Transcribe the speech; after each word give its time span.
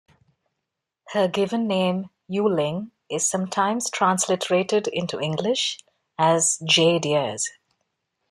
Her 1.09 1.27
given 1.27 1.67
name 1.67 2.09
"Yuling" 2.27 2.89
is 3.07 3.29
sometimes 3.29 3.87
transliterated 3.91 4.87
into 4.87 5.19
English 5.21 5.77
as 6.17 6.59
"Jade 6.65 7.05
Years". 7.05 7.51